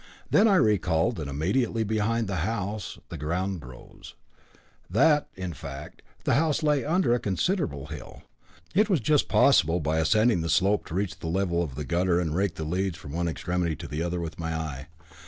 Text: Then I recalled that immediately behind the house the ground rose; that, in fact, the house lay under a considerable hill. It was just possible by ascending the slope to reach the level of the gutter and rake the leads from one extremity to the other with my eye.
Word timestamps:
Then 0.31 0.47
I 0.47 0.55
recalled 0.55 1.17
that 1.17 1.27
immediately 1.27 1.83
behind 1.83 2.25
the 2.27 2.37
house 2.37 2.97
the 3.09 3.19
ground 3.19 3.63
rose; 3.63 4.15
that, 4.89 5.27
in 5.35 5.53
fact, 5.53 6.01
the 6.23 6.33
house 6.33 6.63
lay 6.63 6.83
under 6.83 7.13
a 7.13 7.19
considerable 7.19 7.85
hill. 7.85 8.23
It 8.73 8.89
was 8.89 8.99
just 8.99 9.27
possible 9.29 9.79
by 9.79 9.99
ascending 9.99 10.41
the 10.41 10.49
slope 10.49 10.87
to 10.87 10.95
reach 10.95 11.19
the 11.19 11.27
level 11.27 11.61
of 11.61 11.75
the 11.75 11.85
gutter 11.85 12.19
and 12.19 12.35
rake 12.35 12.55
the 12.55 12.63
leads 12.63 12.97
from 12.97 13.11
one 13.11 13.27
extremity 13.27 13.75
to 13.75 13.87
the 13.87 14.01
other 14.01 14.19
with 14.19 14.39
my 14.39 14.55
eye. 14.55 14.87